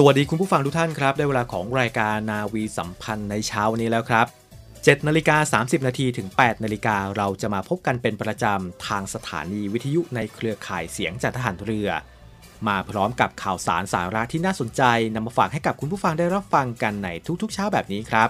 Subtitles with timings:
[0.00, 4.26] สวัสดีคุณผู้ฟังทุกท่านครับ ได้เวลาของรายการนาวีสัมพันธ์ในเช้านี้แล้วครับ
[4.66, 11.88] 7นาฬิกา30 นาทีถึง 8 นาฬิกาเราจะมาพบกันเป็นประจำ ทางสถานีวิทยุในเครือข่ายเสียงจากทหารเรือ
[12.68, 14.82] มาพร้อมกับข่าวสารสาระที่น่าสนใจ
[15.14, 17.08] นำมาฝากให้กับคุณผู้ฟังได้รับฟังกันใน
[17.42, 18.28] ทุกๆ เช้าแบบนี้ครับ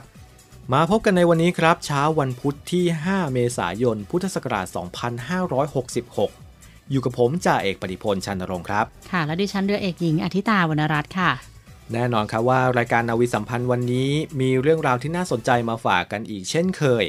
[0.73, 4.67] มาพบกันในวันนี้ครับ เช้าวันพุธที่ 5 เมษายน พุทธศักราช
[5.79, 11.33] 2566อยู่กับผมจ่าเอกปฏิพลชันรงค์ครับ ค่ะ และดิฉันเรือเอกหญิงอธิตาวรรณรัตน์ค่ะ
[11.93, 17.05] แน่นอนครับว่ารายการนาวีสัมพันธ์วันนี้มีเรื่องราวที่น่าสนใจมาฝากกันอีกเช่นเคย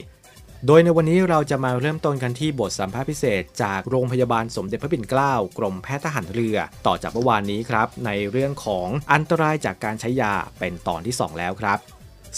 [0.67, 11.79] โดยในวันนี้เราจะมาเริ่มต้นกันที่บทสัมภาษณ์พิเศษ จากโรงพยาบาลสมเด็จพระปิ่นเกล้ากรมแพทย์ทหารเรือ ต่อจากเมื่อวานนี้ครับ ในเรื่องของอันตรายจากการใช้ยาเป็นตอนที่ 2 แล้วครับ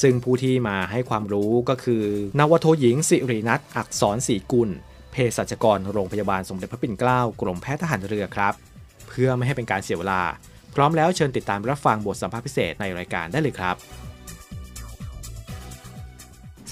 [0.01, 2.03] ซึ่งผู้ที่มาให้ความรู้ก็คือ
[2.39, 4.69] นาวโทหญิงสิรินัทอักษรศรีกุล
[5.11, 8.53] เภสัชกรโรงพยาบาลสมเด็จพระปิ่นเกล้ากรมแพทย์ทหารเรือครับ
[9.07, 10.21] เพื่อไม่ให้เป็นการเสียเวลา
[10.75, 13.75] พร้อมแล้วเชิญติดตามรับฟังบทสัมภาษณ์พิเศษในรายการได้เลยครับ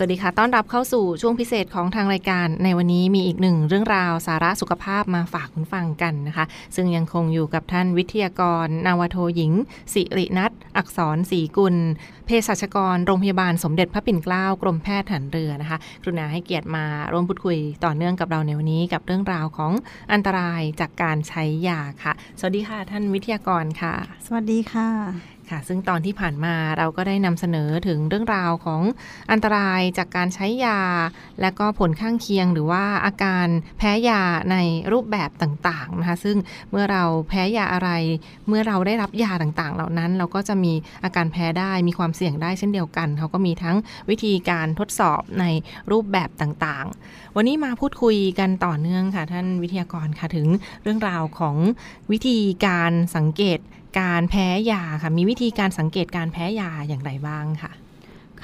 [0.01, 9.51] สวัสดีค่ะ ต้อนรับเข้าสู่ช่วงพิเศษของทางรายการ ในวันนี้มีอีกหนึ่งเรื่องราวสาระสุขภาพมาฝากคุณฟังกันนะคะ ซึ่งยังคงอยู่กับท่านวิทยากร นาวโทหญิง
[9.93, 11.75] สิรินัทอักษรศรีกุล
[12.25, 19.71] เภสัชกรโรงพยาบาลสมเด็จพระปิ่นเกล้ากรมแพทย์ทหารเรือนะคะ กรุณาให้เกียรติมาร่วมพูดคุยต่อเนื่องกับเราในวันนี้กับเรื่องราวของ
[20.13, 23.93] อันตรายจากการใช้ยาค่ะ สวัสดีค่ะท่านวิทยากรค่ะ
[24.25, 24.89] สวัสดีค่ะ
[25.51, 28.81] ค่ะ ซึ่งตอนที่ผ่านมาเราก็ได้นำเสนอถึงเรื่องราวของ
[29.31, 30.79] อันตรายจากการใช้ยา
[31.41, 34.21] และก็ผลข้างเคียงหรือว่าอาการแพ้ยา
[34.51, 34.57] ใน
[34.91, 36.37] รูปแบบต่างๆนะคะ ซึ่ง
[36.71, 37.89] เมื่อเราแพ้ยาอะไร
[38.47, 40.73] เมื่อเราได้รับยาต่างๆ เหล่านั้น เราก็จะมี
[41.03, 43.77] อาการแพ้ได้มีความเสี่ยงได้เช่นเดียวกัน เขาก็มีทั้ง
[44.09, 45.45] วิธีการทดสอบใน
[45.91, 50.47] รูปแบบต่างๆ วันนี้มาพูดคุยกันต่อเนื่องค่ะ ท่านวิทยากรค่ะถึง
[50.83, 51.55] เรื่องราวของ
[52.11, 53.59] วิธีการสังเกต
[53.97, 57.71] การแพ้ยาค่ะ มีวิธีการสังเกตการแพ้ยาอย่างไรบ้างค่ะ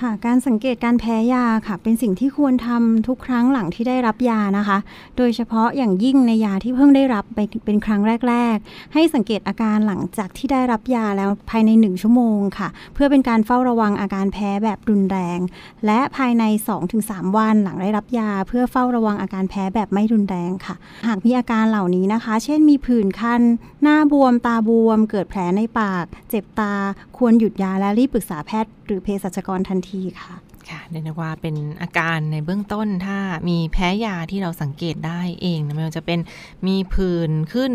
[0.01, 4.77] ค่ะการสังเกตการแพ้ยาค่ะ เป็นสิ่งที่ควรทำทุกครั้งหลังที่ได้รับยานะคะ
[5.17, 15.39] โดยเฉพาะอย่างยิ่งในยาที่เพิ่งได้รับไปเป็นครั้งแรก ๆ ให้สังเกตอาการหลังจากที่ได้รับยาแล้วภายใน 1 ชั่วโมงค่ะ เพื่อเป็นการเฝ้าระวังอาการแพ้แบบรุนแรง
[15.85, 16.43] และภายใน
[16.91, 20.75] 2-3 วันหลังได้รับยา เพื่อเฝ้าระวังอาการแพ้แบบไม่รุนแรงค่ะ
[21.07, 23.41] หากมีอาการเหล่านี้นะคะ เช่นมีผื่นคัน
[23.83, 26.73] หน้าบวมตาบวม เกิดแผลในปาก เจ็บตา
[27.17, 30.35] ควรหยุดยาและรีบปรึกษาแพทย์หรือเภสัชกรทันทีค่ะ
[30.71, 33.17] ค่ะเรียกว่าเป็นอาการในเบื้องต้นถ้า
[33.49, 36.19] มีแพ้ยาที่เราสังเกตได้เองนะไม่ว่าจะเป็น
[36.67, 37.73] มีผื่นขึ้น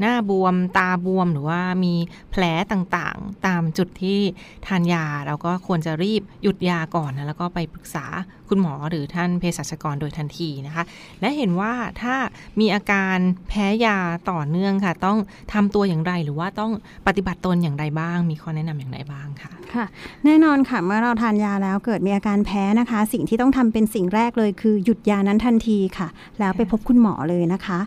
[0.00, 1.94] หน้าบวมตาบวมหรือว่ามี
[2.30, 2.42] แผล
[2.72, 4.20] ต่างๆ ตามจุดที่
[4.66, 8.06] ทานยาเราก็ควรจะรีบหยุดยาก่อนนะแล้วก็ไปปรึกษา
[8.48, 10.84] คุณหมอหรือท่านเภสัชกรโดยทันทีนะคะ
[11.20, 11.72] และเห็นว่า
[12.02, 12.14] ถ้า
[12.60, 13.16] มีอาการ
[13.48, 13.98] แพ้ยา
[14.30, 15.18] ต่อเนื่องค่ะ ต้อง
[15.52, 16.72] ทำตัวอย่างไรหรือว่าต้อง
[17.06, 19.84] ปฏิบัติตนอย่างไรบ้าง มีข้อแนะนำอย่างไรบ้างค่ะค่ะ
[20.24, 27.78] แน่นอนค่ะเมื่อเราทานยาแล้วเกิดมีอาการแพ้นะคะ สิ่งที่ต้องทำเป็นสิ่งแรกเลย คือหยุดยานั้นทันทีค่ะ แล้วไปพบคุณหมอเลยนะคะ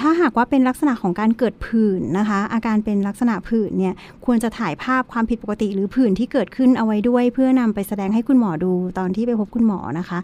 [0.00, 3.94] ถ้าหากว่าเป็นลักษณะของการเกิดผื่นนะคะ อาการเป็นลักษณะผื่นเนี่ย
[4.24, 10.18] ควรจะถ่ายภาพความผิดปกติ หรือผื่นที่เกิดขึ้นเอาไว้ด้วย เพื่อนำไปแสดงให้คุณหมอดูตอนที่ไปพบคุณหมอนะคะ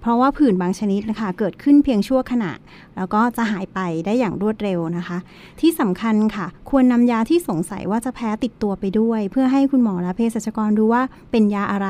[0.00, 2.52] เพราะว่าผื่นบางชนิดนะคะเกิดขึ้นเพียงชั่วขณะ
[2.96, 5.18] แล้วก็จะหายไปได้อย่างรวดเร็วนะคะ
[5.60, 11.88] ที่สำคัญค่ะ ควรนำยาที่สงสัยว่าจะแพ้ติดตัวไปด้วย เพื่อให้คุณหมอและเภสัชกรดูว่าเป็นยาอะไร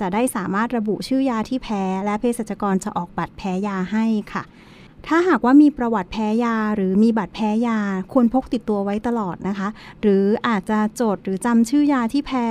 [0.00, 4.42] จะได้สามารถระบุชื่อยาที่แพ้ และเภสัชกรจะออกบัตรแพ้ยาให้ค่ะ
[5.10, 7.78] ถ้าหากว่ามีประวัติแพ้ยา หรือมีบัตรแพ้ยา
[8.12, 9.68] ควรพกติดตัวไว้ตลอดนะคะ
[10.02, 12.46] หรืออาจจะจดหรือจำชื่อยาที่แพ้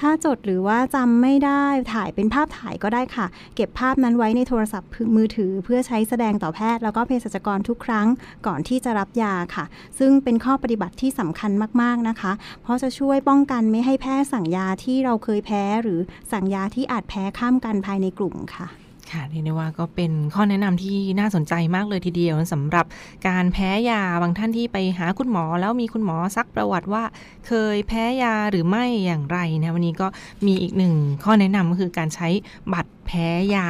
[0.00, 1.64] ถ้าจดหรือว่าจำไม่ได้
[1.94, 8.06] ถ่ายเป็นภาพถ่ายก็ได้ค่ะ เก็บภาพนั้นไว้ในโทรศัพท์มือถือ เพื่อใช้แสดงต่อแพทย์ แล้วก็เภสัชกรทุกครั้ง
[8.46, 9.64] ก่อนที่จะรับยาค่ะ
[9.98, 11.50] ซึ่งเป็นข้อปฏิบัติที่สำคัญ
[11.82, 16.00] มากๆนะคะ เพราะจะช่วยป้องกันไม่ให้แพทย์สั่งยาที่เราเคยแพ้ หรือ
[16.32, 18.68] สั่งยาที่อาจแพ้ข้ามกันภายในกลุ่มค่ะ
[19.12, 22.86] ค่ะเรียกได้ว่าก็เป็นข้อแนะนำที่น่าสนใจมากเลยทีเดียวสำหรับ
[23.28, 27.04] การแพ้ยาบางท่านที่ไปหาคุณหมอ แล้วมีคุณหมอซักประวัติว่า
[27.46, 30.06] เคยแพ้ยาหรือไม่อย่างไรนะวันนี้ก็
[30.46, 30.94] มีอีกหนึ่ง
[31.24, 32.28] ข้อแนะนำก็คือการใช้
[32.72, 33.68] บัตรแพ้ยา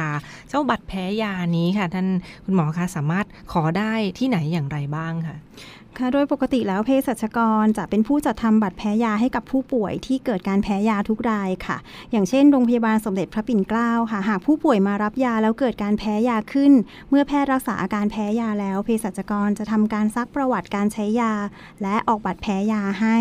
[0.49, 2.07] เจ้าบัตรแพ้ยานี้ค่ะ ท่าน
[2.45, 5.37] คุณหมอคะสามารถขอได้ที่ไหนอย่างไรบ้างค่ะ
[5.99, 11.77] ค่ะโดยปกติแล้วเภสัชกรจะเป็นผู้จัดทำบัตรแพ้ยาให้กับผู้ป่วยที่เกิดการแพ้ยาทุกรายค่ะ
[12.11, 16.71] อย่างเช่นโรงพยาบาลสมเด็จพระปิ่นเกล้าค่ะ หากผู้ป่วยมารับยาแล้วเกิดการแพ้ยาขึ้น
[17.09, 21.33] เมื่อแพทย์รักษาอาการแพ้ยาแล้วเภสัชกรจะทำการซักประวัติการใช้ยา
[21.83, 23.17] และออกบัตรแพ้ยาให้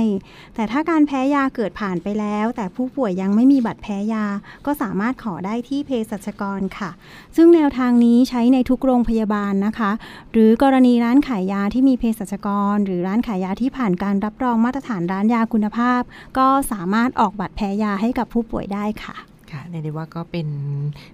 [0.55, 4.25] แต่ถ้าการแพ้ยาเกิดผ่านไปแล้ว แต่ผู้ป่วยยังไม่มีบัตรแพ้ยา
[4.67, 6.91] ก็สามารถขอได้ที่เภสัชกรค่ะ
[7.37, 9.91] ซึ่งแนวทางนี้ใช้ในทุกโรงพยาบาลนะคะ
[10.33, 16.03] หรือกรณีร้านขายยาที่มีเภสัชกรหรือร้านขายยาที่ผ่านการรับรองมาตรฐานร้านยาคุณภาพ
[16.38, 19.17] ก็สามารถออกบัตรแพ้ยาให้กับผู้ป่วยได้ค่ะ
[19.53, 20.49] ค่ะเรียกได้ว่าก็เป็น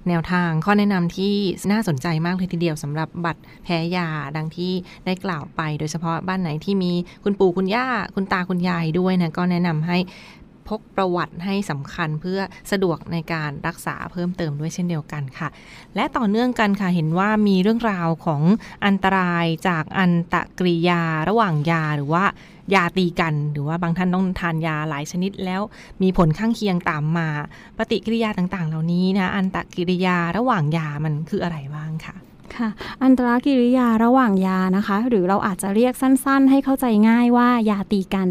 [0.09, 1.35] แนวทางข้อแนะนำที่
[1.73, 4.73] น่าสนใจมากเลยทีเดียวสำหรับบัตรแพ้ยาดังที่
[5.07, 6.93] ได้กล่าวไป โดยเฉพาะบ้านไหนที่มี
[7.25, 9.99] คุณปู่คุณย่าคุณตาคุณยายด้วยนะก็แนะนำให้
[10.69, 12.41] พกประวัติให้สำคัญเพื่อ
[12.71, 15.49] สะดวกในการรักษาเพิ่มเติมด้วยเช่นเดียวกันค่ะ
[15.97, 18.43] และต่อเนื่องกันค่ะเห็นว่ามีเรื่องราวของ
[18.87, 22.25] อันตรายจากอันตะกริยาระหว่างยาหรือว่า
[22.75, 25.63] ยาตีกัน หรือว่าบางท่านต้องทานยาหลายชนิดแล้ว
[26.03, 27.29] มีผลข้างเคียงตามมา
[27.79, 32.17] ปฏิกิริยาต่างๆ เหล่านี้นะอันตะกิริยาระหว่างยามันคืออะไรบ้างค่ะ
[32.57, 32.69] ค่ะ
[33.03, 38.29] อันตรกิริยาระหว่างยานะคะ หรือเราอาจจะเรียกสั้นๆ ให้เข้าใจง่ายว่ายาตีกัน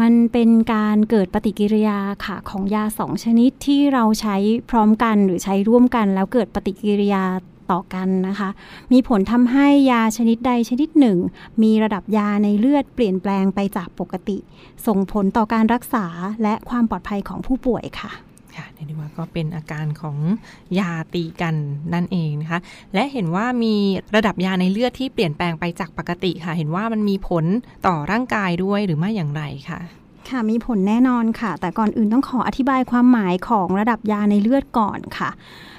[0.00, 4.36] มันเป็นการเกิดปฏิกิริยาค่ะของยาสองชนิดที่เราใช้
[4.70, 7.24] พร้อมกันหรือใช้ร่วมกัน แล้วเกิดปฏิกิริยา
[7.72, 8.50] ต่อกันนะคะ
[8.92, 11.18] มีผลทำให้ยาชนิดใดชนิดหนึ่ง
[11.62, 14.38] มีระดับยาในเลือดเปลี่ยนแปลงไปจากปกติ
[14.86, 16.06] ส่งผลต่อการรักษา
[16.42, 18.12] และความปลอดภัยของผู้ป่วยค่ะ
[18.56, 20.16] ค่ะเรียกว่าก็เป็นอาการของ
[20.78, 21.54] ยาตีกัน
[21.94, 22.60] นั่นเองนะคะ
[22.94, 23.74] และเห็นว่ามี
[24.16, 27.44] ระดับยาในเลือดที่เปลี่ยนแปลงไปจากปกติค่ะ เห็นว่ามันมีผล
[27.86, 29.80] ต่อร่างกายด้วยหรือไม่อย่างไรค่ะ
[30.30, 35.30] ค่ะมีผลแน่นอนค่ะ แต่ก่อนอื่นต้องขออธิบายความหมายของระดับยาในเลือดก่อนค่ะ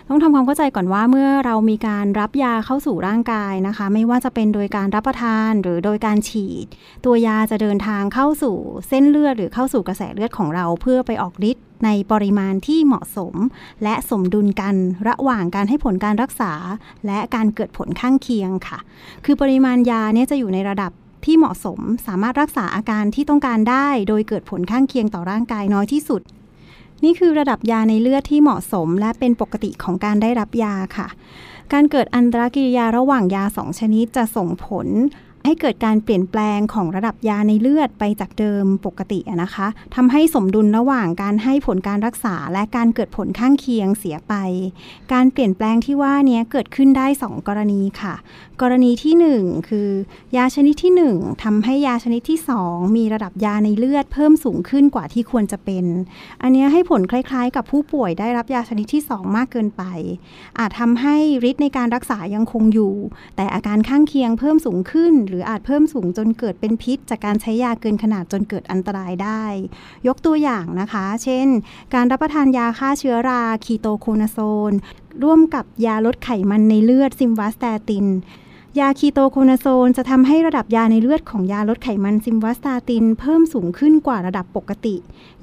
[0.09, 6.65] ต้องทำความเข้าใจก่อนว่าเมื่อเรามีการรับยาเข้าสู่ร่างกายนะคะ ไม่ว่าจะเป็นโดยการรับประทานหรือโดยการฉีด
[7.05, 8.55] ตัวยาจะเดินทางเข้าสู่
[8.88, 13.35] เส้นเลือดหรือเข้าสู่กระแสเลือดของเราเพื่อไปออกฤทธิ์ในปริมาณที่เหมาะสม
[13.83, 14.75] และสมดุลกัน
[15.07, 16.53] ระหว่างการให้ผลการรักษา
[17.06, 18.79] และการเกิดผลข้างเคียงค่ะ
[19.25, 20.91] คือปริมาณยาเนี่ยจะอยู่ในระดับ
[21.25, 26.21] ที่เหมาะสม สามารถรักษาอาการที่ต้องการได้ โดยเกิดผลข้างเคียงต่อร่างกายน้อยที่สุด
[27.04, 31.07] นี่คือระดับยาในเลือดที่เหมาะสม และเป็นปกติของการได้รับยาค่ะ
[31.74, 34.88] การเกิดอันตรกิริยาระหว่างยาสองชนิดจะส่งผล
[35.45, 44.34] ให้เกิดการเปลี่ยนแปลงของระดับยาในเลือดไปจากเดิมปกตินะคะทำให้สมดุลระหว่างการให้ผลการรักษา และการเกิดผลข้างเคียงเสียไป
[45.13, 48.13] การเปลี่ยนแปลงที่ว่านี้เกิดขึ้นได้ 2 กรณีค่ะ
[48.61, 49.89] กรณีที่ 1 คือ
[50.38, 55.85] ยาชนิดที่ 1ทำให้ยาชนิดที่ 2 มีระดับยาในเลือดเพิ่มสูงขึ้นกว่าที่ควรจะเป็น
[56.41, 59.83] อันนี้ให้ผลคล้ายๆ กับผู้ป่วยได้รับยาชนิดที่ 2 มากเกินไป
[60.59, 61.17] อาจทำให้
[61.50, 62.94] ฤทธิ์ในการรักษายังคงอยู่
[63.35, 69.44] แต่อาการข้างเคียงเพิ่มสูงขึ้น หรืออาจเพิ่มสูงจนเกิดเป็นพิษ จากการใช้ยาเกินขนาดจนเกิดอันตรายได้
[70.07, 71.47] ยกตัวอย่างนะคะ เช่น
[71.94, 74.37] การรับประทานยาฆ่าเชื้อราคีโตโคนาโซ
[74.71, 74.73] น
[75.23, 78.07] ร่วมกับยาลดไขมันในเลือดซิมวัสแตติน
[78.80, 84.95] ยาคีโตโคนาโซนจะทำให้ระดับยาในเลือดของยาลดไขมันซิมวัสตาติน เพิ่มสูงขึ้นกว่าระดับปกติ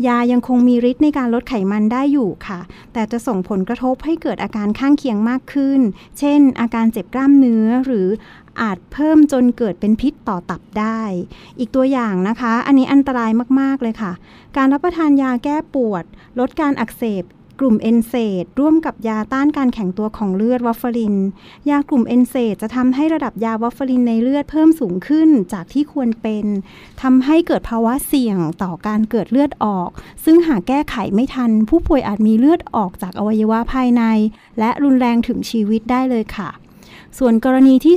[0.07, 2.61] ยายังคงมีฤทธิ์ในการลดไขมันได้อยู่ค่ะ
[2.93, 5.81] แต่จะส่งผลกระทบให้เกิดอาการข้างเคียงมากขึ้น
[6.19, 8.09] เช่น อาการเจ็บกล้ามเนื้อหรือ
[8.61, 11.01] อาจเพิ่มจนเกิดเป็นพิษต่อตับได้
[11.59, 14.13] อีกตัวอย่างนะคะ อันนี้อันตรายมาก ๆ เลยค่ะ
[14.57, 16.05] การรับประทานยาแก้ปวด
[16.39, 17.25] ลดการอักเสบ
[17.61, 21.17] กลุ่ม NSAID ร่วมกับยาต้านการแข็งตัวของเลือดวอฟฟริน
[21.71, 26.47] ยากลุ่ม NSAID จะทำให้ระดับยาวอฟฟรินในเลือดเพิ่มสูงขึ้นจากที่ควรเป็น
[27.03, 29.89] ทำให้เกิดภาวะเสี่ยงต่อการเกิดเลือดออก
[30.25, 34.03] ซึ่งหากแก้ไขไม่ทัน ผู้ป่วยอาจมีเลือดออกจากอวัยวะภายใน
[34.59, 36.51] และรุนแรงถึงชีวิตได้เลยค่ะ
[37.19, 37.97] ส่วนกรณีที่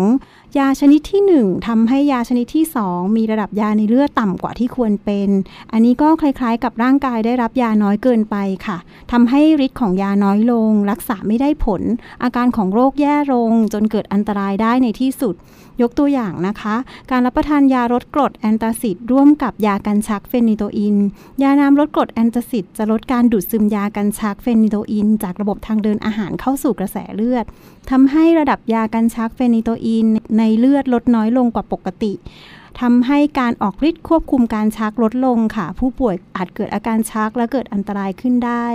[0.00, 5.28] 2 ยาชนิดที่ 1ทำให้ยาชนิดที่ 2 มีระดับยาในเลือดต่ำกว่าที่ควรเป็น
[5.72, 8.76] อันนี้ก็คล้ายๆ กับร่างกายได้รับยาน้อยเกินไปค่ะ
[9.12, 11.82] ทำให้ฤทธิ์ของยาน้อยลง รักษาไม่ได้ผล
[12.22, 15.34] อาการของโรคแย่ลง จนเกิดอันตรายได้ในที่สุด
[15.82, 16.76] ยกตัวอย่างนะคะ
[17.10, 20.96] การรับประทานยาลดกรด antacid ร่วมกับยากันชัก phenytoin
[21.42, 27.44] ยาน้ำลดกรด antacid จะลดการดูดซึมยากันชัก phenytoin จากระบบทางเดินอาหารเข้าสู่กระแสเลือด
[27.90, 30.06] ทำให้ระดับยากันชัก phenytoin
[30.38, 32.12] ในในเลือดลดน้อยลงกว่าปกติ
[32.80, 38.66] ทำให้การออกฤทธิ์ควบคุมการชักลดลงค่ะ ผู้ป่วยอาจเกิดอาการชักและเกิดอันตรายขึ้นได้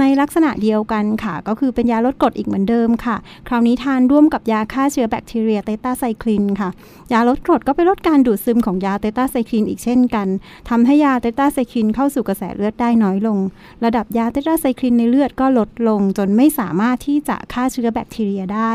[0.00, 3.16] ในลักษณะเดียวกันค่ะ ก็คือเป็นยาลดกรดอีกเหมือนเดิมค่ะ
[3.48, 6.70] คราวนี้ทานร่วมกับยาฆ่าเชื้อแบคทีเรียเตต้าไซคลินค่ะ
[7.12, 10.28] ยาลดกรดก็ไปลดการดูดซึมของยาเตต้าไซคลินอีกเช่นกัน
[10.68, 13.38] ทำให้ยาเตต้าไซคลินเข้าสู่กระแสเลือดได้น้อยลง
[13.84, 18.72] ระดับยาเตต้าไซคลินในเลือดก็ลดลง จนไม่สามารถที่จะฆ่าเชื้อแบคทีเรียได้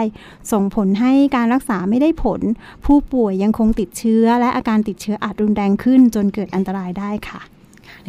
[0.52, 2.42] ส่งผลให้การรักษาไม่ได้ผล
[2.86, 7.42] ผู้ป่วยยังคงติดเชื้อและอาการติดเชื้ออาจรุนแรงขึ้น จนเกิดอันตรายได้ค่ะ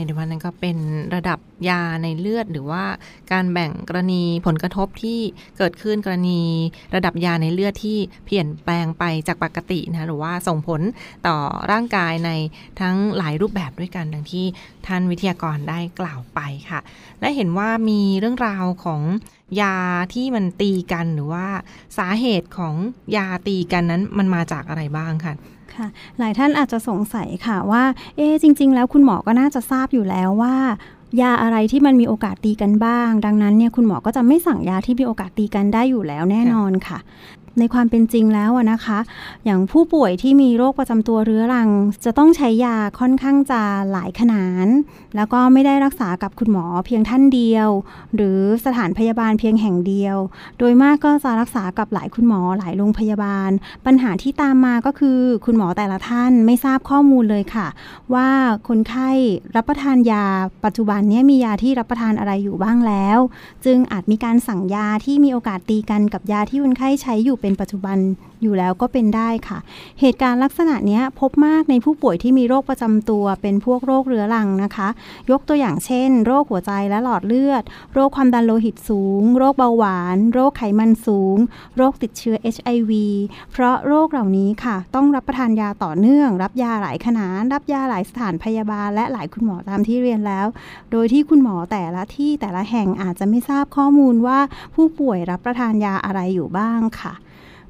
[0.06, 0.76] ในวันนั้นก็เป็น
[1.14, 1.38] ระดับ
[1.68, 2.84] ยาในเลือด หรือว่า
[3.32, 5.20] การแบ่งกรณีผลกระทบที่
[5.58, 6.42] เกิดขึ้นกรณี
[6.94, 10.80] ระดับยาในเลือดที่เปลี่ยนแปลงไปจากปกตินะหรือว่าส่งผล
[11.26, 11.36] ต่อ
[11.70, 12.30] ร่างกายใน
[12.80, 14.46] ทั้งหลายรูปแบบด้วยกันดังที่
[14.86, 16.40] ท่านวิทยากรได้กล่าวไป
[16.70, 16.80] ค่ะ
[17.20, 19.02] และเห็นว่ามีเรื่องราวของ
[19.60, 19.76] ยา
[20.14, 21.46] ที่มันตีกันหรือว่า
[21.98, 22.74] สาเหตุของ
[23.16, 25.34] ยาตีกันนั้นมันมาจากอะไรบ้างค่ะ
[25.80, 27.84] ค่ะ หลายท่านอาจจะสงสัยค่ะว่า
[28.16, 30.56] เอ๊จริง ๆ แล้วคุณหมอก็น่าจะทราบอยู่แล้วว่า
[31.20, 36.98] ยาอะไรที่มันมีโอกาสตีกันบ้าง ดังนั้นเนี่ยคุณหมอก็จะไม่สั่งยาที่มีโอกาสตีกันได้อยู่แล้วแน่นอนค่ะ
[37.58, 38.98] ในความเป็นจริงแล้วนะคะ
[39.44, 41.68] อย่างผู้ป่วยที่มีโรคประจำตัวเรื้อรัง
[42.04, 44.66] จะต้องใช้ยาค่อนข้างจะหลายขนาด
[45.16, 47.68] แล้วก็ไม่ได้รักษากับคุณหมอเพียงท่านเดียว
[48.14, 50.16] หรือสถานพยาบาลเพียงแห่งเดียว
[50.58, 53.50] โดยมากก็จะรักษากับหลายคุณหมอหลายโรงพยาบาล
[53.86, 57.66] ปัญหาที่ตามมาก็คือคุณหมอแต่ละท่านไม่ทราบข้อมูลเลยค่ะ
[58.14, 58.28] ว่า
[58.68, 59.10] คนไข้
[59.56, 60.24] รับประทานยา
[60.64, 63.18] ปัจจุบันนี้มียาที่รับประทานอะไรอยู่บ้างแล้ว
[63.64, 67.98] จึงอาจมีการสั่งยาที่มีโอกาสตีกันกับยาที่คนไข้ใช้อยู่เป็นปัจจุบัน
[68.42, 69.58] อยู่แล้วก็เป็นได้ค่ะ
[70.00, 74.88] เหตุการณ์ลักษณะนี้พบมากในผู้ป่วยที่มีโรคประจำตัว เป็นพวกโรคเรื้อรังนะคะ
[75.30, 77.62] ยกตัวอย่างเช่น โรคหัวใจและหลอดเลือด
[77.94, 81.36] โรคความดันโลหิตสูง โรคเบาหวาน โรคไขมันสูง
[81.76, 82.92] โรคติดเชื้อ HIV
[83.52, 90.46] เพราะโรคเหล่านี้ค่ะ ต้องรับประทานยาต่อเนื่อง รับยาหลายขนาดรับยาหลายสถานพยาบาล และหลายคุณหมอตามที่เรียนแล้ว
[90.90, 94.38] โดยที่คุณหมอแต่ละที่แต่ละแห่งอาจจะไม่ทราบข้อมูลว่า
[94.74, 97.12] ผู้ป่วยรับประทานยาอะไรอยู่บ้างค่ะ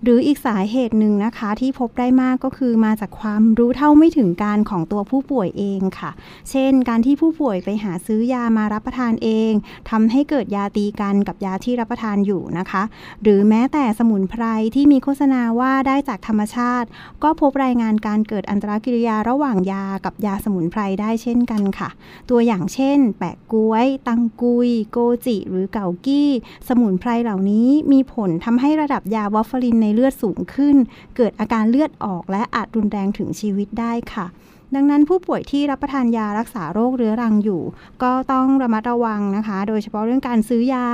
[0.03, 6.11] หรืออีกสาเหตุหนึ่งนะคะที่พบได้มากก็คือมาจากความรู้เท่าไม่ถึงการของตัวผู้ป่วยเองค่ะ
[6.51, 9.53] เช่น การที่ผู้ป่วยไปหาซื้อยามารับประทานเอง
[9.91, 12.83] ทำให้เกิดยาตีกันกับยาที่รับประทานอยู่นะคะ
[13.23, 16.89] หรือแม้แต่สมุนไพรที่มีโฆษณาว่าได้จากธรรมชาติ
[17.23, 21.89] ก็พบรายงานการเกิดอันตรกิริยาระหว่างยากับยาสมุนไพรได้เช่นกันค่ะ
[22.31, 26.31] ตัวอย่างเช่น แปะกล้วย ตังกุย โกจิ หรือเกากี้
[26.69, 30.77] สมุนไพรเหล่านี้มีผลทำให้ระดับยาวอฟฟรินในเลือดสูงขึ้น
[31.17, 34.27] เกิดอาการเลือดออกและอาจรุนแรงถึงชีวิตได้ค่ะ
[34.75, 37.63] ดังนั้นผู้ป่วยที่รับประทานยารักษาโรคเรื้อรังอยู่
[38.03, 40.87] ก็ต้องระมัดระวังนะคะ โดยเฉพาะเรื่องการซื้อยา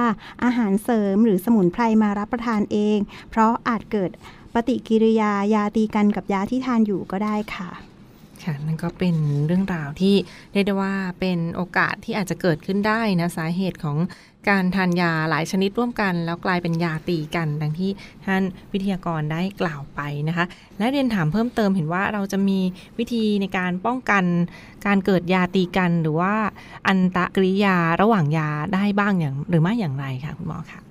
[0.44, 2.98] อาหารเสริม หรือสมุนไพรมารับประทานเอง
[3.30, 4.10] เพราะอาจเกิด
[4.54, 7.70] ปฏิกิริยายาตีกันกับยาที่ทานอยู่ก็ได้ค่ะ
[8.44, 10.14] ค่ะนั่นก็เป็นเรื่องราวที่
[10.52, 13.96] เรียกได้ว่าเป็นโอกาสที่อาจจะเกิดขึ้นได้นะสาเหตุของ
[14.48, 17.90] การทานยาหลายชนิดร่วมกัน แล้วกลายเป็นยาตีกันดังที่
[18.26, 20.44] ท่านวิทยากรได้กล่าวไปนะคะ
[20.78, 22.58] และเรียนถามเพิ่มเติมเห็นว่าเราจะมี
[22.98, 24.24] วิธีในการป้องกัน
[24.86, 26.34] การเกิดยาตีกัน หรือว่า
[26.88, 30.85] อันตะกริยาระหว่างยาได้บ้างอย่างหรือไม่อย่างไรคะคุณหมอคะ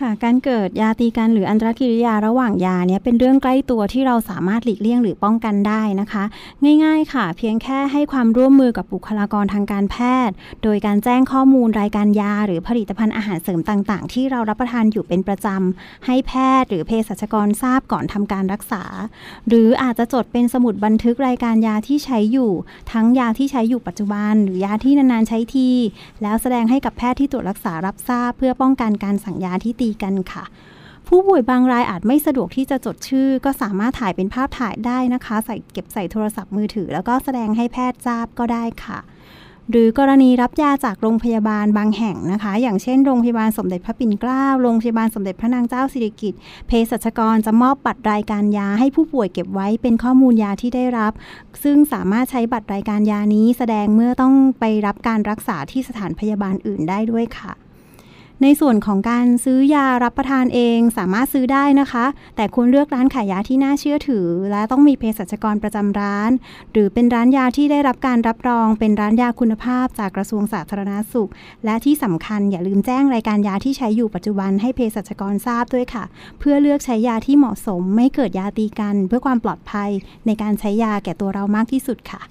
[0.00, 6.24] ค่ะ การเกิดยาตีกันหรืออันตรกิริยาระหว่างยาเนี่ยเป็นเรื่องใกล้ตัวที่เราสามารถหลีกเลี่ยงหรือป้องกันได้นะคะ
[6.84, 9.96] ง่ายๆค่ะ เพียงแค่ให้ความร่วมมือกับบุคลากรทางการแพ
[10.28, 18.82] ทย์ โดยการแจ้งข้อมูลรายการยา หรือผลิตภัณฑ์อาหารเสริมต่างๆ ที่เรารับประทานอยู่เป็นประจำให้แพทย์หรือเภสัชกรทราบก่อนทำการรักษา
[19.48, 22.50] หรืออาจจะจดเป็นสมุดบันทึกรายการยาที่ใช้อยู่
[22.92, 25.70] ทั้งยาที่ใช้อยู่ปัจจุบัน หรือยาที่นานๆใช้ที
[26.22, 30.44] แล้วแสดงให้กับแพทย์ที่ตรวจรักษารับทราบ เพื่อป้องกันการสั่งยาที่ตีกันค่ะ
[31.08, 38.98] ผู้ป่วยบางรายอาจไม่สะดวกที่จะจดชื่อ ก็สามารถถ่ายเป็นภาพถ่ายได้นะคะ ใส่เก็บใส่โทรศัพท์มือถือ แล้วก็แสดงให้แพทย์ทราบก็ได้ค่ะ
[39.70, 51.12] หรือกรณีรับยาจากโรงพยาบาลบางแห่งนะคะ อย่างเช่นโรงพยาบาลสมเด็จพระปิ่นเกล้า โรงพยาบาลสมเด็จพระนางเจ้าสิริกิติ์ เภสัชกรจะมอบบัตรรายการยาให้ผู้ป่วยเก็บไว้เป็นข้อมูลยาที่ได้รับ
[51.62, 57.52] ซึ่งสามารถใช้บัตรรายการยานี้แสดงเมื่อต้องไปรับการรักษาที่สถานพยาบาลอื่นได้ด้วยค่ะ
[58.42, 62.04] ในส่วนของการซื้อยารับประทานเองสามารถซื้อได้นะคะ
[62.36, 66.30] แต่ควรเลือกร้านขายยาที่น่าเชื่อถือ และต้องมีเภสัชกรประจำร้าน
[66.72, 71.30] หรือเป็นร้านยาที่ได้รับการรับรอง เป็นร้านยาคุณภาพจากกระทรวงสาธารณาสุข
[71.64, 76.04] และที่สำคัญอย่าลืมแจ้งรายการยาที่ใช้อยู่ปัจจุบันให้เภสัชกรทราบด้วยค่ะ
[76.38, 79.90] เพื่อเลือกใช้ยาที่เหมาะสม ไม่เกิดยาตีกัน เพื่อความปลอดภัย
[80.26, 82.22] ในการใช้ยาแก่ตัวเรามากที่สุดค่ะ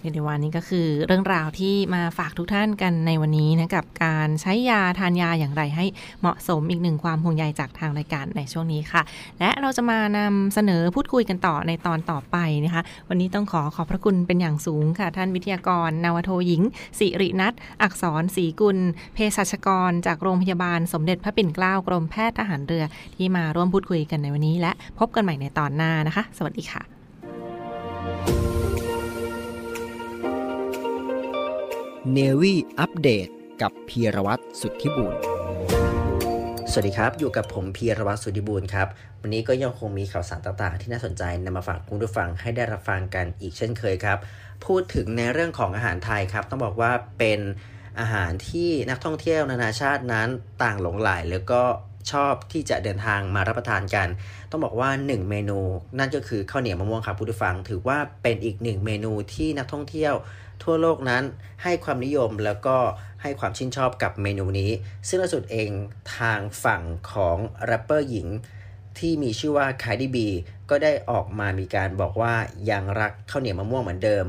[0.00, 5.86] เรียกได้ว่านี่ก็คือเรื่องราวที่มาฝากทุกท่านกันในวันนี้นะกับการใช้ยาทานยาอย่างไรให้
[6.20, 9.02] เหมาะสมอีกหนึ่งความห่วงใยจากทางรายการในช่วงนี้ค่ะ
[9.40, 16.62] และเราจะมานำเสนอพูดคุยกันต่อในตอนต่อไปนะคะ วันนี้ต้องขอขอบพระคุณเป็นอย่างสูงค่ะ ท่านวิทยากร นาวโทหญิง
[16.98, 18.78] สิรินัทอักษรศรีกุล
[19.14, 22.84] เภสัชกร จากโรงพยาบาลสมเด็จพระปิ่นเกล้ากรมแพทย์ทหารเรือ
[23.16, 26.99] ที่มาร่วมพูดคุยกันในวันนี้ และพบกันใหม่ในตอนหน้านะคะ สวัสดีค่ะ
[32.12, 33.28] เนวี่อัปเดต
[33.62, 35.14] กับพีรวัตรสุทธิบุญ
[36.70, 38.88] สวัสดีครับ อยู่กับผมพีรวัตรสุทธิบูรณ์ครับ
[39.20, 44.18] วันนี้ก็ยังคงมีข่าวสารต่างๆ ที่น่าสนใจนำมาฝากคุณผู้ฟังให้ได้รับฟังกันอีกเช่นเคยครับ
[44.66, 47.40] พูดถึงในเรื่องของอาหารไทยครับ ต้องบอกว่าเป็น
[48.00, 50.28] อาหารที่นักท่องเที่ยวนานาชาตินั้น
[50.62, 51.62] ต่างหลงใหลแล้วก็
[52.12, 54.08] ชอบที่จะเดินทางมารับประทานกัน
[54.50, 55.58] ต้องบอกว่า 1 เมนู
[55.98, 60.14] นั่นก็คือข้าวเหนียวมะม่วงครับคุณผู้ฟัง ถือว่าเป็นอีกหนึ่งเมนูที่นักท่องเที่ยว
[60.62, 61.22] ทั่วโลกนั้น
[61.62, 62.76] ให้ความนิยมแล้วก็
[63.22, 64.70] ให้ความชื่นชอบกับเมนูนี้
[65.08, 65.70] ซึ่งล่าสุดเอง
[66.18, 67.36] ทางฝั่งของ
[67.66, 68.28] แรปเปอร์หญิง
[68.98, 70.28] ที่มีชื่อว่า Cardi B
[70.70, 72.34] ก็ได้ออกมามีการบอกว่า
[72.70, 74.24] ยังรักข้าวเหนียวมะม่วงเหมือนเดิม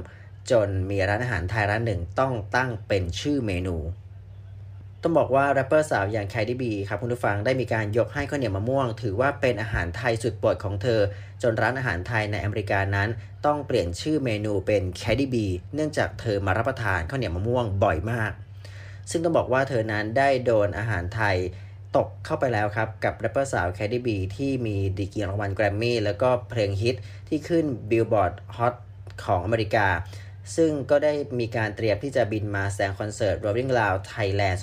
[0.52, 3.78] จนมีร้านอาหารไทยร้านหนึ่งต้องตั้งเป็นชื่อเมนู
[5.04, 11.02] ต้องบอกว่าแรปเปอร์สาวอย่าง Cardi B ครับคุณผู้ฟังได้มีการยกให้ข้าวเหนียวมะม่วง ถือว่าเป็นอาหารไทยสุดโปรดของเธอ
[11.42, 13.10] จนร้านอาหารไทยในอเมริกานั้น
[13.46, 15.46] ต้องเปลี่ยนชื่อเมนูเป็น Cardi B
[15.76, 18.32] เนื่องจากเธอมารับประทานข้าวเหนียวมะม่วงบ่อยมาก
[19.12, 21.38] ซึ่งต้องบอกว่าเธอนั้นได้โดนอาหารไทย
[21.98, 26.96] ตกเข้าไปแล้วครับ กับแรปเปอร์สาว Cardi B ที่มีดีกรีรางวัลแกรมมี่แล้วก็เพลงฮิต
[27.28, 28.76] ที่ขึ้น Billboard Hot
[29.26, 29.88] ของอเมริกา
[30.56, 34.58] ซึ่งก็ได้มีการเตรียมที่จะบินมาแสดงคอนเสิร์ต Rolling Loud Thailand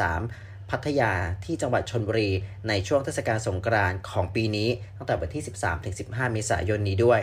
[0.00, 1.12] 2023 พัทยา
[1.44, 2.30] ที่จังหวัดชลบุรี
[2.68, 5.42] ในช่วงเทศกาลสงกรานต์ของปีนี้ ตั้งแต่วันที่
[5.88, 7.22] 13-15 เมษายนนี้ด้วย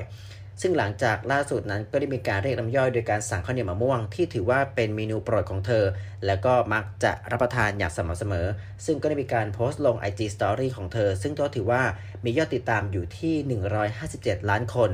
[0.61, 5.85] ซึ่งหลังจากล่าสุดนั้นก็ได้มีการเรียกน้ำย่อยโดยการสั่งข้าวเหนียวมะม่วงที่ถือว่าเป็นเมนูโปรดของเธอ
[6.25, 8.47] แล้วก็มักจะรับประทานอย่างสม่ำเสมอ
[8.85, 11.83] ซึ่งก็ได้มีการโพสต์ลง IG Story ของเธอ ซึ่งก็ถือว่า
[12.23, 13.61] มียอดติดตามอยู่ที่
[13.93, 14.91] 157 ล้านคน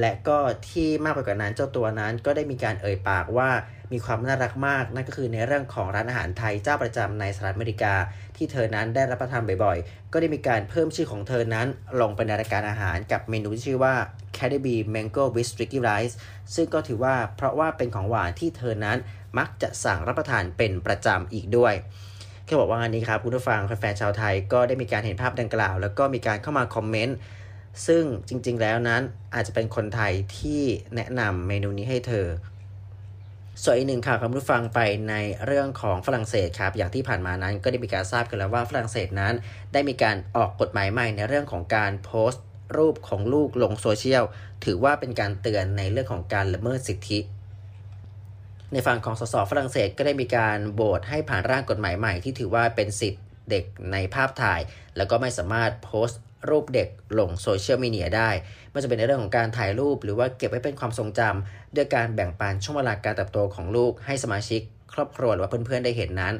[0.00, 0.38] และก็
[0.70, 3.50] ที่มากไปกว่านั้นเจ้าตัวนั้นก็ได้มีการเอ่ยปากว่า
[3.92, 7.94] มีความน่ารักมาก นั่นก็คือในเรื่องของร้านอาหารไทยเจ้าประจำในสหรัฐอเมริกา
[8.36, 11.66] ที่เธอนั้นได้รับประทานบ่อยๆ ก็ได้มีการเพิ่มชื่อของเธอนั้น
[12.00, 13.94] ลงไปในรายการอาหารกับเมนูที่ชื่อว่า
[14.36, 16.14] c a d b y Mango with Sticky Rice
[16.54, 18.98] ซึ่งก็ถือว่าเพราะว่าเป็นของหวานที่เธอนั้น
[19.38, 21.74] มักจะสั่งรับประทานเป็นประจำอีกด้วย
[22.44, 27.16] แค่บอกว่างานนี้ครับคุณผู้ฟังแฟนๆชาวไทยก็ได้มีการเห็นภาพดังกล่าว แล้วก็มีการเข้ามาคอมเมนต์
[27.86, 29.02] ซึ่งจริงๆแล้วนั้น
[29.34, 30.62] อาจจะเป็นคนไทยที่
[30.94, 32.26] แนะนำเมนูนี้ให้เธอ
[33.62, 35.14] ส่วนอีกหนึ่งข่าวคำรู้ฟังไปใน
[35.46, 39.34] เรื่องของฝรั่งเศสครับ อย่างที่ผ่านมานั้นก็ได้มีการทราบกันแล้วว่าฝรั่งเศสนั้น
[39.72, 42.44] ได้มีการออกกฎหมายใหม่ในเรื่องของการโพสต์
[42.76, 44.24] รูปของลูกลงโซเชียล
[44.64, 47.18] ถือว่าเป็นการเตือนในเรื่องของการละเมิดสิทธิ
[48.72, 54.60] ในฝั่งของสสฝรั่งเศสก็ได้มีการโบสให้ผ่านร่างกฎหมายใหม่ที่ถือว่าเป็นสิทธิ์เด็กในภาพถ่าย
[54.96, 58.30] แล้วก็ไม่สามารถโพสต์ รูปเด็กลงโซเชียลมีเดียได้
[58.70, 64.60] ไม่จะเป็นในเรื่องของการถ่ายรูป หรือว่าเก็บไว้เป็นความทรงจำด้วยการแบ่งปันช่วงเวลาการเติบโตของลูก ให้สมาชิก
[64.92, 66.34] ครอบครัวหรือว่าเพื่อนๆได้เห็นนั้น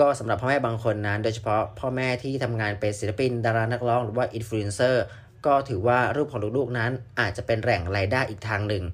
[0.00, 5.04] ก็สำหรับพ่อแม่บางคนนั้น โดยเฉพาะพ่อแม่ที่ทำงานเป็นศิลปิน ดารานักร้อง หรือว่าอินฟลูเอนเซอร์
[5.46, 8.84] ก็ถือว่ารูปของลูกๆนั้นอาจจะเป็นแหล่งรายได้อีกทางหนึ่ง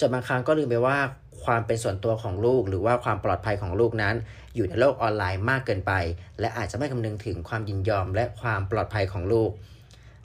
[0.00, 0.98] จนบางครั้งก็ลืมไปว่า
[1.44, 4.14] ความเป็นส่วนตัวของลูก หรือว่าความปลอดภัยของลูกนั้น
[4.54, 5.92] อยู่ในโลกออนไลน์มากเกินไป
[6.40, 9.50] และอาจจะไม่คำนึงถึงความยินยอม และความปลอดภัยของลูก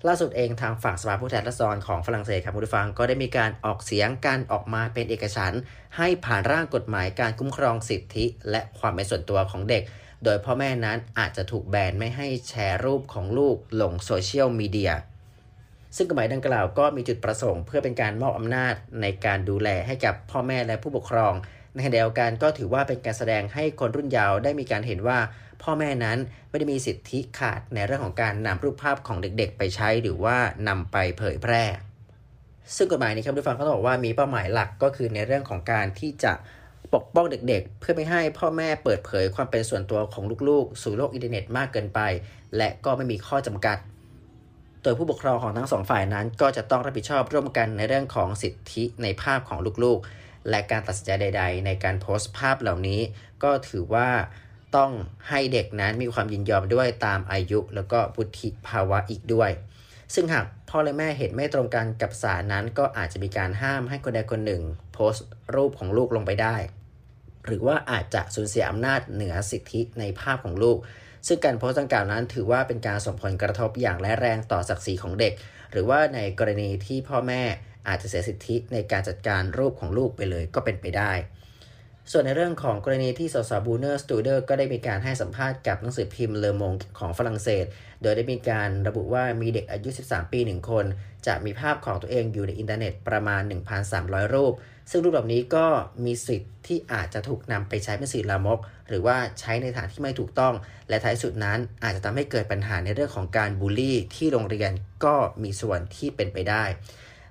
[0.07, 5.61] ล่าสุดเองทางฝั่งสภาผู้แทนราษฎรของฝรั่งเศสครับคุณผู้ฟังก็ได้มีการออกเสียงการออกมาเป็นเอกฉันท์
[5.97, 9.83] ให้ผ่านร่างกฎหมายการคุ้มครองสิทธิ และความเป็นส่วนตัวของเด็ก
[10.23, 14.91] โดยพ่อแม่นั้นอาจจะถูกแบนไม่ให้แชร์รูปของลูกลงโซเชียลมีเดีย
[15.95, 21.33] ซึ่งกฎหมายดังกล่าวก็มีจุดประสงค์เพื่อเป็นการมอบอำนาจในการดูแลให้กับพ่อแม่และผู้ปกครอง
[21.73, 25.19] ในขณะเดียวกันก็ถือว่าเป็นการแสดงให้คนรุ่นเยาว์ได้มีการเห็นว่า
[25.63, 26.17] พ่อแม่นั้น
[26.49, 31.63] ไม่ได้มีสิทธิขาดในเรื่องของการนำรูปภาพของเด็กๆ ไปใช้หรือว่านำไปเผยแพร่
[32.75, 36.33] ซึ่งกฎหมายนี้ครับทุกฟังเขาบอกว่ามีเป้าหมายหลักก็คือในเรื่องของการที่จะ
[36.93, 41.99] ปกป้องเด็กๆ เพื่อไม่ให้พ่อแม่เปิดเผยความเป็นส่วนตัวของลูกๆ สู่โลกอินเทอร์เน็ตมากเกินไป
[42.57, 43.77] และก็ไม่มีข้อจำกัด
[44.87, 53.01] ดยผู้ปกครองของทั้งสองฝ่ายนั้น ก็จะต้องรับผิดชอบร่วมกันในเรื่องของสิทธิในภาพของลูกๆ และการตัดสินใจใด ๆ ในการโพสต์ภาพเหล่านี้
[53.43, 54.09] ก็ถือว่า
[54.75, 54.91] ต้อง
[55.29, 59.51] ให้เด็กนั้นมีความยินยอมด้วยตามอายุ แล้วก็บุธิภาวะอีกด้วย
[60.13, 66.55] ซึ่งหากพ่อและแม่เห็นไม่ตรงกันกับสารนั้น ก็อาจจะมีการห้ามให้คนใดคนหนึ่ง โพสต์รูปของลูกลงไปได้
[67.45, 70.77] หรือว่าอาจจะสูญเสียอำนาจเหนือสิทธิในภาพของลูก
[71.27, 75.33] ซึ่งการโพสต์ดังกล่าวนั้น ถือว่าเป็นการส่งผลกระทบอย่างร้ายแรงต่อศักดิ์ศรีของเด็ก
[75.71, 77.41] หรือว่าในกรณีที่พ่อแม่
[77.87, 81.13] อาจจะเสียสิทธิในการจัดการรูปของลูกไปเลยก็เป็นไปได้
[82.11, 87.65] ส่วนในเรื่องของกรณีที่สสบูเนอร์สตูเดอร์ก็ได้มีการให้สัมภาษณ์กับหนังสือพิมพ์เลอมงของฝรั่งเศส
[88.01, 90.85] โดยได้มีการระบุว่ามีเด็กอายุ 13 ปี 1 คน
[91.27, 93.41] จะมีภาพของตัวเองอยู่ในอินเทอร์เน็ตประมาณ
[93.87, 94.53] 1,300 รูป
[94.91, 95.65] ซึ่งรูปแบบนี้ก็
[96.05, 100.53] มีสิทธิ์ที่อาจจะถูกนำไปใช้เป็นสื่อลามก หรือว่าใช้ในทางที่ไม่ถูกต้อง
[100.89, 104.71] และท้ายสุดนั้นอาจจะทำให้เกิดปัญหาในเรื่องของการบูลลี่ ที่โรงเรียน
[105.05, 106.63] ก็มีส่วนที่เป็นไปได้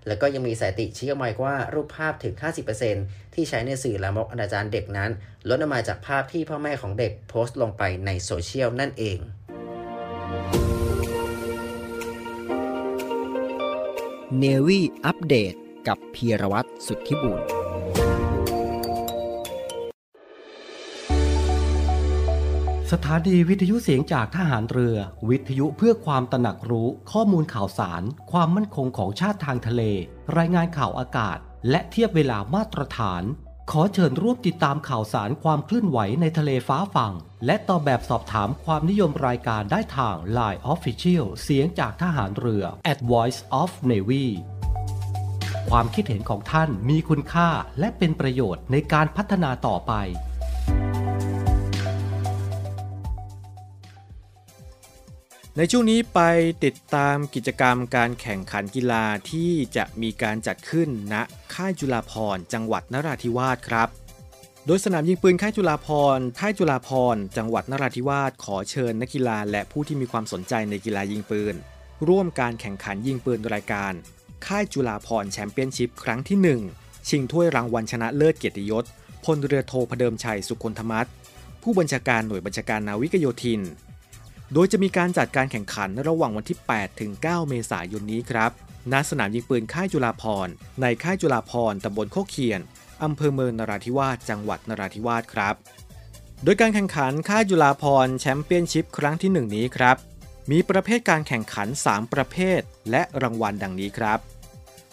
[0.07, 2.35] แล้วก็ยังมีสถิติชี้ออกมาว่ารูปภาพถึง
[2.85, 5.11] 50%ที่ใช้ในสื่อลามกอนาจารเด็กนั้น
[5.49, 9.19] ลดออกมาจากภาพที่พ่อแม่ของเด็กโพสต์ลงไปในโซเชียลนั่นเอง
[14.39, 15.55] เนวี่อัปเดต
[15.89, 17.41] กับพีรวัตรสุทธิบุญ
[22.93, 24.97] สถานีวิทยุเสียงจากทหารเรือ
[25.29, 29.83] วิทยุเพื่อความตระหนักรู้ข้อมูลข่าวสาร ความมั่นคงของชาติทางทะเล
[30.37, 31.39] รายงานข่าวอากาศ
[31.71, 33.23] และเทียบเวลามาตรฐาน
[33.71, 37.15] ขอเชิญร่วมติดตามข่าวสารความเคลื่อนไหวในทะเลฟ้าฝั่ง
[37.47, 44.27] และตอบแบบสอบถามความนิยมรายการได้ทาง Line Official เสียงจากทหารเรือ at Voice of Navy
[45.71, 47.49] ความคิดเห็นของท่านมีคุณค่า
[47.79, 49.93] และเป็นประโยชน์ในการพัฒนาต่อไป
[55.57, 56.21] ในช่วงนี้ไป
[56.65, 61.15] ติดตามกิจกรรมการแข่งขันกีฬาที่จะมีการจัดขึ้นณ
[61.55, 63.89] ค่ายจุฬาภรจังหวัดนราธิวาสครับ
[64.67, 71.55] โดยสนามยิงปืนค่ายจุฬาภรค่ายจุฬาภรจังหวัดนราธิวาสขอเชิญนักกีฬาและผู้ที่มีความสนใจในกีฬายิงปืน
[72.09, 73.95] ร่วมการแข่งขันยิงปืนรายการ
[74.47, 76.39] ค่ายจุฬาภรแชมเปี้ยนชิพครั้งที่
[76.75, 78.85] 1 ชิงถ้วยรางวัลชนะเลิศเกียรติยศ
[79.25, 81.07] พลเรือโทพเดิมชัยสุคนธรรมัต
[81.63, 83.61] ผู้บัญชาการหน่วยบัญชาการนาวิกโยธิน
[84.53, 88.51] โดยจะมีการจัดการแข่งขันระหว่างวันที่ 8 ถึง 9 เมษายนนี้ครับ
[88.93, 90.49] ณสนามยิงปืนค่ายจุฬาภร
[90.81, 92.61] ในค่ายจุฬาภรตำบลโคกเคียน
[93.03, 95.55] อำเภอเมืองนราธิวาสจังหวัดนราธิวาสครับ
[96.45, 99.97] โดยการแข่งขันค่ายจุฬาภรแชมเปี้ยนชิพครั้งที่ 1 นี้ครับ
[100.51, 104.19] มีประเภทการแข่งขัน 3 ประเภท และรางวัลดังนี้ครับ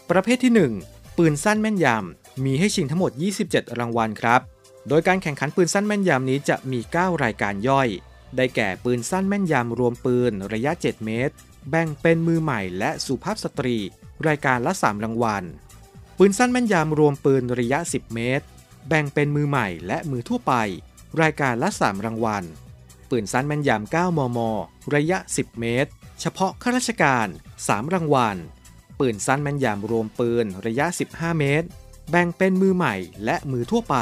[0.09, 0.53] ประเภทที่
[0.85, 3.11] 1 ปืนสั้นแม่นยำ มีให้ชิงทั้งหมด
[3.45, 4.41] 27 รางวัลครับ
[4.87, 7.89] โดยการแข่งขันปืนสั้นแม่นยำนี้จะมี 9 รายการย่อย
[8.35, 11.35] ได้แก่ปืนสั้นแม่นยำรวมปืนระยะ 7 เมตร
[11.69, 13.77] แบ่งเป็นมือใหม่และสุภาพสตรี
[14.27, 15.43] รายการละ 3 รางวัล
[16.17, 18.45] ปืนสั้นแม่นยำรวมปืนระยะ 10 เมตร
[18.89, 20.53] แบ่งเป็นมือใหม่และมือทั่วไป
[21.21, 22.43] รายการละ 3 รางวัล
[23.15, 24.39] ปืนสั้นแม่นยำ 9 มม
[24.95, 27.27] ระยะ 10 เมตร เฉพาะข้าราชการ
[27.59, 28.37] 3 รางวัล
[28.99, 31.67] ปืนสั้นแม่นยำรวมปืนระยะ 15 เมตร
[32.09, 32.95] แบ่งเป็นมือใหม่
[33.25, 33.95] และมือทั่วไป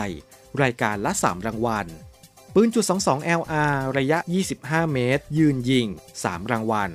[0.62, 1.86] รายการละ 3 รางวัล
[2.56, 4.19] ปืนจุด22 LR ระยะ
[4.56, 5.88] 25 เมตร ยืนยิง
[6.19, 6.89] 3 รางวัล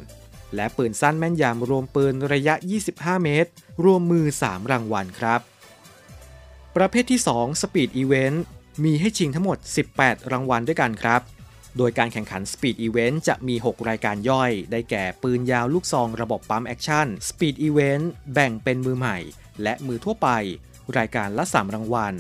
[0.55, 2.55] และปืนสั้นแม่นยำรวมปืนระยะ
[2.91, 3.51] 25 เมตร
[3.85, 5.41] รวมมือ 3 รางวัลครับ
[6.77, 8.39] ประเภทที่ 2 Speed Event
[8.85, 9.59] มีให้ชิงทั้งหมด
[9.95, 11.23] 18 รางวัลด้วยกันครับ
[11.77, 19.19] โดยการแข่งขัน Speed Event จะมี 6 รายการย่อย ได้แก่ปืนยาวลูกซองระบบ pump action Speed Event แบ่งเป็นมือใหม่
[19.63, 20.29] และมือทั่วไป
[20.99, 22.15] รายการละ 3 รางวัล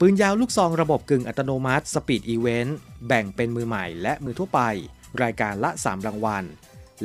[0.00, 2.72] ปืนยาวลูกซองระบบกึ่งอัตโนมัติ Speed Event
[3.08, 4.60] แบ่งเป็นมือใหม่และมือทั่วไป
[5.22, 6.44] รายการละ 3 รางวัล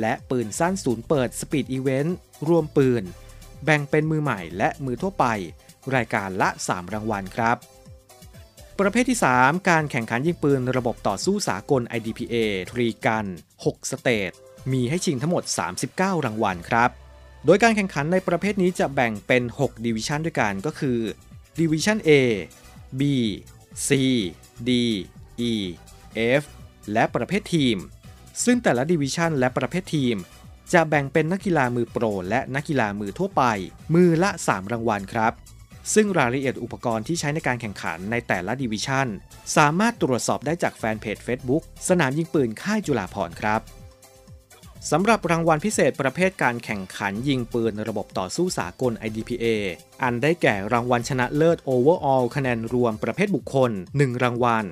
[0.00, 2.10] และปืนสั้นศูนย์เปิด Speed Event
[2.48, 3.02] รวมปืน
[3.64, 5.26] แบ่งเป็นมือใหม่และมือทั่วไป
[5.94, 7.56] รายการละ 3 รางวัลครับ
[8.80, 12.34] ประเภทที่ 3 การแข่งขันยิงปืนระบบต่อสู้สากล IDPA
[12.70, 13.26] Three Gun
[13.58, 14.30] 6 stage
[14.72, 15.44] มีให้ชิงทั้งหมด
[15.84, 16.90] 39 รางวัลครับ
[17.46, 20.98] โดยการแข่งขันในประเภทนี้จะแบ่งเป็น 6 division ด้วยกันก็คือ
[21.58, 22.10] Division A
[23.00, 23.02] B
[23.88, 23.90] C
[24.68, 24.70] D
[25.50, 25.52] E
[26.40, 26.42] F
[26.92, 27.76] และประเภททีม
[28.44, 30.16] ซึ่งแต่ละ division และประเภททีม
[30.72, 33.42] จะแบ่งเป็นนักกีฬามือโปร และนักกีฬามือทั่วไป
[33.94, 35.32] มือละ 3 รางวัลครับ
[35.94, 39.08] ซึ่งรายละเอียดอุปกรณ์ที่ใช้ในการแข่งขันในแต่ละดิวิชัน
[39.56, 43.60] สามารถตรวจสอบได้จากแฟนเพจ Facebook สนามยิงปืนค่ายจุฬาภรครับ
[44.90, 49.46] สำหรับรางวัลพิเศษประเภทการแข่งขันยิงปืนระบบต่อสู้สากล IDPA
[50.02, 54.64] อันได้แก่รางวัลชนะเลิศ Overall คะแนนรวมประเภทบุคคล 1 รางวัล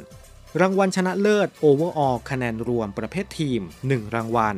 [0.61, 4.57] รางวัลชนะเลิศ Overall คะแนนรวมประเภททีม 1 รางวัล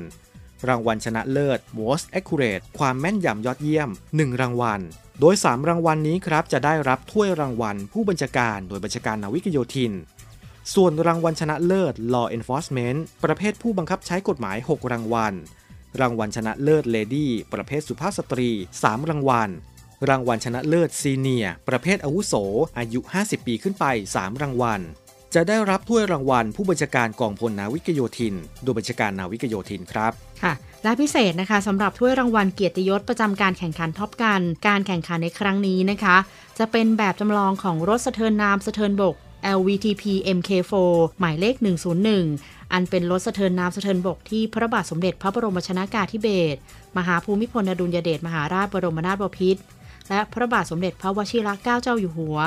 [0.68, 4.80] รางวัลชนะเลิศ Most Accurate ความแม่นยำยอดเยี่ยม 1 รางวัล
[5.20, 9.92] โดย 3 รางวัลนนี้ครับจะได้รับถ้วยรางวัล ผู้บัญชาการโดยบัญชาการนาวิกโยธิน
[10.74, 15.34] ส่วนรางวัลชนะเลิศ Law Enforcement ประเภทผู้บังคับใช้กฎหมาย 6 รางวัล
[16.00, 18.50] รางวัลชนะเลิศ Lady ประเภทสุภาพสตรี
[18.82, 19.50] 3 รางวัล
[20.08, 22.34] รางวัลชนะเลิศซีเนียประเภทอาวุโส
[22.78, 23.84] อายุ 50 ปีขึ้นไป
[24.16, 24.80] 3 รางวัล
[25.34, 36.16] จะได้รับถ้วยรางวัล ผู้บัญชาการกองพลนาวิกโยธิน โดยบัญชาการนาวิกโยธินครับค่ะและพิเศษนะคะสำหรับถ้วยรางวัลเกียรติยศประจำการแข่งขันท็อปกัน การแข่งขันในครั้งนี้นะคะ
[36.58, 39.14] จะเป็นแบบจำลองของรถสะเทินน้ำสะเทินบก
[39.56, 40.04] LVTP
[40.36, 40.74] MK4
[41.18, 41.54] หมายเลข
[42.14, 46.58] 101 อันเป็นรถสะเทินน้ำสะเทินบกที่พระบาทสมเด็จพระบรมชนากาธิเบศร
[46.96, 49.62] มหาภูมิพลอดุลยเดชมหาราชบรมนาถบพิตร
[50.10, 52.38] และพระบาทสมเด็จพระวชิรเกล้าเจ้าอยู่หัว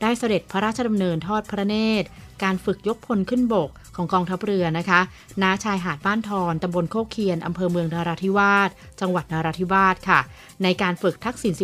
[0.00, 2.08] ได้เสด็จพระราชดำเนินทอดพระเนตร
[2.44, 5.00] การฝึกยกพลขึ้นบกของกองทัพเรือนะคะ
[5.42, 10.20] ณชายหาดบ้านทอนตำบลโคกเคียนอำเภอเมืองนราธิวาส จังหวัดนราธิวาสค่ะ
[10.62, 11.54] ในการฝึกทักษิณ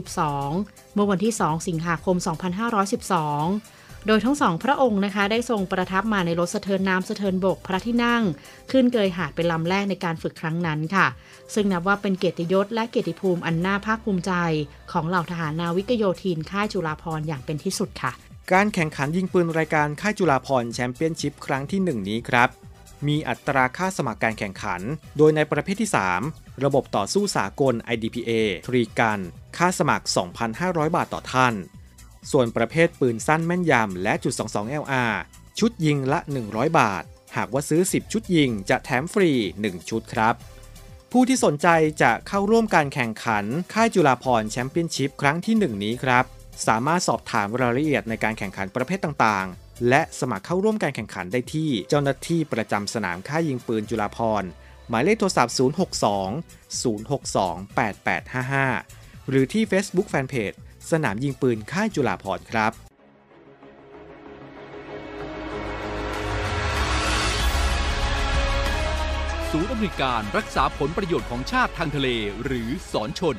[0.43, 2.17] 12 เมื่อวันที่ 2 สิงหาคม
[2.93, 8.23] 2512 โดยทั้งสองพระองค์นะคะ ได้ทรงประทับมาในรถสะเทินน้ำสะเทินบกพระที่นั่ง
[8.71, 11.07] ขึ้นเกยหาดเป็นลำแรกในการฝึกครั้งนั้นค่ะ
[11.55, 14.33] ซึ่งนับว่าเป็นเกียรติยศและเกียรติภูมิอันน่าภาคภูมิใจ
[14.93, 18.13] ของเหล่าทหารนาวิกโยธินค่ายจุฬาภรณ์อย่างเป็นที่สุดค่ะ
[18.55, 22.49] การแข่งขันยิงปืนรายการค่ายจุฬาภรแชมเปี้ยนชิพครั้งที่ 1 นี้ครับ
[23.07, 24.81] มีอัตราค่าสมัครการแข่งขัน
[25.17, 25.91] โดยในประเภทที่
[26.27, 28.31] 3 ระบบต่อสู้สากล IDPA
[28.67, 29.21] ทรีกัน
[29.57, 30.07] ค่าสมัคร
[30.51, 31.55] 2,500 บาทต่อท่าน
[32.31, 35.13] ส่วนประเภทปืนสั้นแม่นยำและจุด 22 LR
[35.59, 37.03] ชุดยิงละ 100 บาท
[37.37, 39.31] หากว่าซื้อ 10 ชุดยิงจะแถมฟรี
[39.61, 40.35] 1 ชุดครับ
[41.13, 41.69] ผู้ที่สนใจ
[42.03, 46.36] จะเข้าร่วมการแข่งขันค่ายจุฬาภรแชมเปี้ยนชิพครั้งที่ 1 นี้ครับ
[46.67, 54.49] สามารถสอบถามรายละเอียดในการแข่งขันประเภทต่างๆ และสมัครเข้าร่วมการแข่งขันได้ที่เจ้าหน้าที่ประจำสนามค่ายยิงปืนจุฬาภรณ์
[54.89, 55.59] หมายเลขโทรศัพท์ 062
[56.83, 60.57] 062 8855 หรือที่ Facebook Fanpage
[60.91, 62.73] สนามยิงปืนค่ายจุฬาภรณ์ครับ
[69.51, 72.09] ศูนย์อำนวยการรักษาผลประโยชน์ของชาติทางทะเล
[72.45, 73.39] หรือสอนชน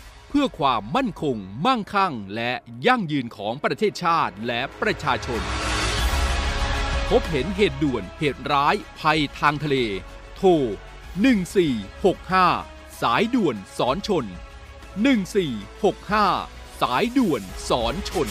[0.33, 2.51] เพื่อความมั่นคง มั่งคั่ง และ
[2.87, 5.41] ยั่งยืนของประเทศชาติและประชาชน
[7.09, 9.77] พบเห็นเหตุด่วนเหตุร้าย ภัยทางทะเล
[10.35, 10.49] โทร
[11.75, 14.25] 1465 สายด่วนสอนชน
[15.93, 18.29] 1465 สายด่วนสอนชน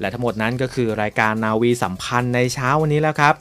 [0.00, 3.36] และทั้งหมดนั้นก็คือรายการนาวีสัมพันธ์ในเช้าวันนี้แล้วครับ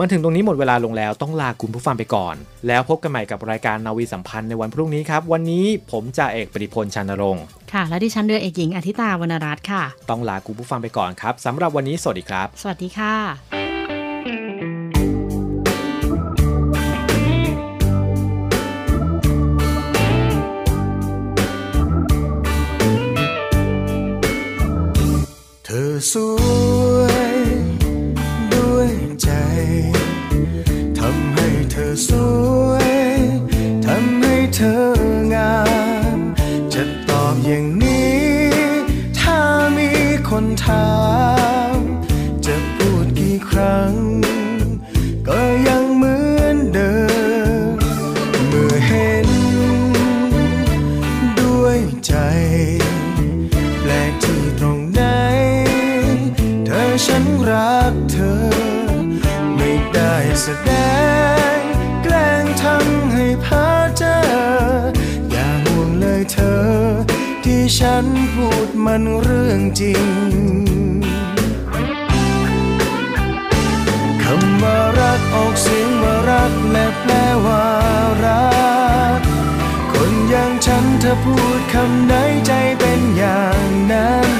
[0.00, 2.34] มันถึงตรงนี้หมดเวลาลงแล้วต้องลาคุณผู้ฟังไปก่อน
[2.66, 13.77] แล้วพบกันใหม่กับรายการนาวีสัมพันธ์ในวันพรุ่งนี้ครับ วันนี้ผมจ่าเอกปริพลชานรงค์ค่ะ และดิฉันเรือเอกหญิงอธิตาวรรณรัตน์ค่ะ ต้องลาคุณผู้ฟังไปก่อนครับสำหรับวันนี้สวัสดีครับ สวัสดีค่ะ
[40.32, 40.90] คนถา
[41.76, 41.78] ม
[42.46, 43.92] จะพูดกี่ครั้ง
[45.28, 46.94] ก็ยังเหมือนเดิ
[47.70, 47.74] ม
[48.48, 49.28] เมื่อเห็น
[51.40, 52.14] ด้วยใจ
[53.80, 55.02] แปลกที่ตรงไหน
[56.66, 58.34] เธอฉันรักเธอ
[59.56, 60.70] ไม่ได้แสด
[61.54, 61.56] ง
[62.02, 64.16] แกล้งทำให้พ้อเจอ
[65.30, 66.62] อย่าห่วงเลยเธอ
[67.44, 70.06] ที่ฉันันเรื่องจริง
[74.22, 77.12] คำว่ารักออกเสียงว่ารักและแปล
[77.46, 77.66] ว่า
[78.24, 78.48] รั
[79.18, 79.20] ก
[79.92, 82.14] คนอย่างฉันเธอพูดคำไหน
[82.46, 84.30] ใจเป็นอย่างนั้น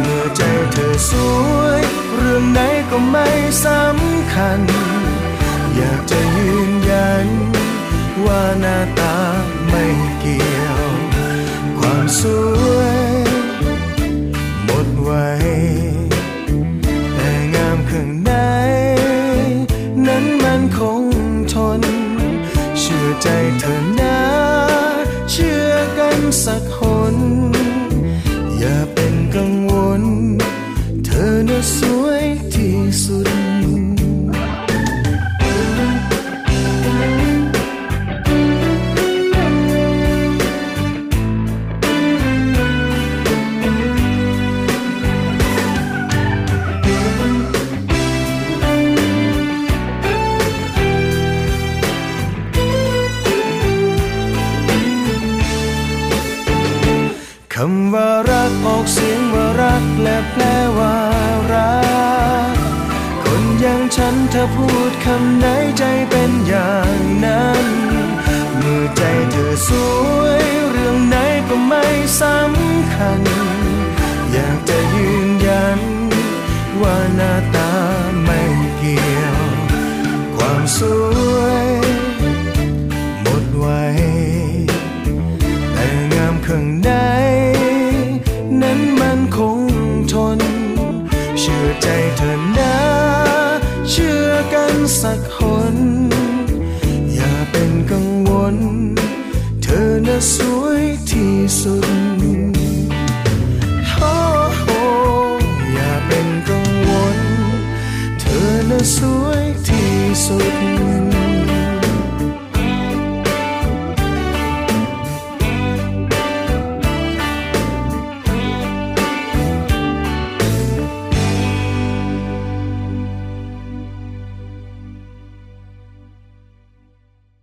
[0.00, 1.12] เมื่อใจเธอส
[1.56, 1.82] วย
[2.14, 3.28] เรื่องไหนก็ไม่
[3.64, 4.60] สำคัญ
[5.76, 7.26] อยากจะยืนยัน
[8.24, 9.16] ว่าหน้าตา
[9.68, 9.84] ไม่
[10.20, 10.82] เกี่ยว
[11.78, 12.61] ความสวย
[15.12, 15.30] ว้
[17.16, 18.32] แต่งามข้างใน
[20.06, 21.02] นั้นมันคง
[21.52, 21.82] ทน
[22.78, 24.18] เชื่อใจเธอนะ
[25.30, 26.61] เชื่อกันสัก